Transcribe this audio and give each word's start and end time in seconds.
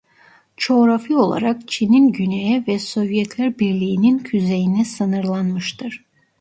Coğrafi 0.67 1.15
olarak 1.15 1.67
Çin'in 1.67 2.11
güneye 2.11 2.63
ve 2.67 2.79
Sovyetler 2.79 3.59
Birliği'nin 3.59 4.19
kuzeyine 4.19 4.85
sınırlanmıştır. 4.85 6.05